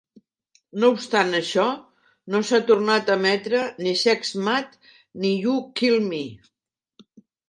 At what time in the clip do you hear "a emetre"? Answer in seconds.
3.11-3.59